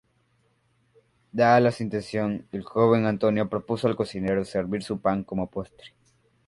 [1.31, 5.93] Dada la situación, el joven Antonio propuso al cocinero servir su pan como postre.